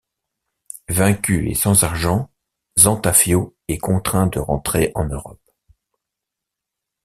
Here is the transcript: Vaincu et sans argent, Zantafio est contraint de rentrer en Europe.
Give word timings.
Vaincu 0.89 1.51
et 1.51 1.53
sans 1.53 1.83
argent, 1.83 2.31
Zantafio 2.79 3.55
est 3.67 3.77
contraint 3.77 4.25
de 4.25 4.39
rentrer 4.39 4.91
en 4.95 5.05
Europe. 5.07 5.39